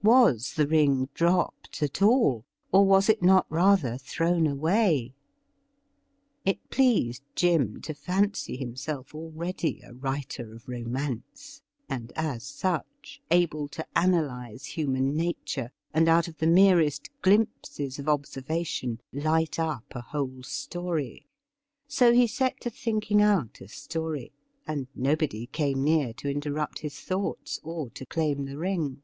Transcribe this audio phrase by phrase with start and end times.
[0.00, 2.46] Was the ring dropped at all?
[2.70, 5.12] or was it not rather thrown away?
[6.44, 13.66] It pleased Jim to fancy himself already a writer of romance, and as such able
[13.70, 20.00] to analyze human nature, and out of the merest glimpses of observation light up a
[20.00, 21.26] whole story.
[21.88, 24.30] So he set to thinking out a story,
[24.64, 29.02] and nobody came near to interrupt his thoughts or to claim the ring.